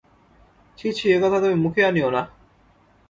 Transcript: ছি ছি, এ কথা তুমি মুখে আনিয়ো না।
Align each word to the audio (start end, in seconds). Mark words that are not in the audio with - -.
ছি 0.77 0.87
ছি, 0.97 1.05
এ 1.15 1.17
কথা 1.23 1.37
তুমি 1.39 1.55
মুখে 1.55 1.81
আনিয়ো 1.85 2.09
না। 2.11 2.21